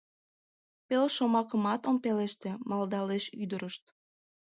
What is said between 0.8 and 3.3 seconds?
—Пел шомакымат ом пелеште,— малдалеш